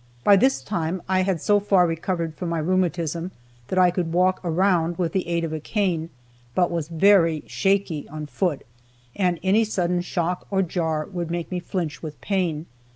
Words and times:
By 0.23 0.35
this 0.35 0.63
time 0.63 0.99
I 1.07 1.21
had 1.21 1.39
so 1.43 1.59
far 1.59 1.85
recovered 1.85 2.33
from 2.33 2.49
my 2.49 2.57
rheumatism 2.57 3.29
that 3.67 3.77
I 3.77 3.91
could 3.91 4.11
walk 4.11 4.39
around 4.43 4.97
with 4.97 5.11
the 5.11 5.27
aid 5.27 5.43
of 5.43 5.53
a 5.53 5.59
cane, 5.59 6.09
but 6.55 6.71
was 6.71 6.87
very 6.87 7.43
"shaky" 7.45 8.09
on 8.09 8.25
foot, 8.25 8.63
and 9.15 9.39
any 9.43 9.63
sudden 9.63 10.01
shock 10.01 10.47
or 10.49 10.63
jar 10.63 11.05
would 11.11 11.29
make 11.29 11.51
me 11.51 11.59
flinch 11.59 12.01
with 12.01 12.19
pain. 12.19 12.65